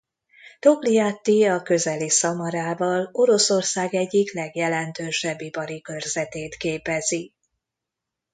Togliatti 0.59 1.43
a 1.45 1.61
közeli 1.61 2.09
Szamarával 2.09 3.09
Oroszország 3.11 3.93
egyik 3.93 4.33
legjelentősebb 4.33 5.41
ipari 5.41 5.81
körzetét 5.81 6.55
képezi. 6.55 7.33